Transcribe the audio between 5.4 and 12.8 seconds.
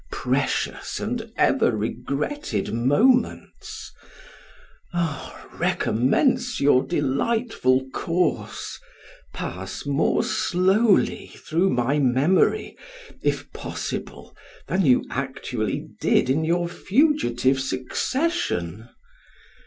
recommence your delightful course; pass more slowly through my memory,